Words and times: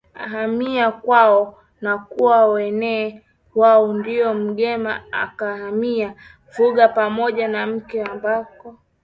ahamia 0.13 0.91
kwao 1.03 1.39
na 1.83 1.93
kuwa 2.09 2.37
Mwene 2.49 2.95
waoNdipo 3.55 4.33
Mbegha 4.33 4.93
akahamia 5.23 6.15
Vuga 6.55 6.87
pamoja 6.87 7.47
na 7.47 7.67
mke 7.67 8.03
ambapo 8.03 8.77